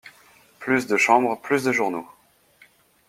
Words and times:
Plus 0.59 0.87
de 0.87 0.97
Chambre, 0.97 1.39
plus 1.43 1.63
de 1.63 1.71
journaux! 1.71 2.07